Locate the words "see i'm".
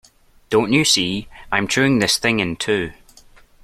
0.83-1.67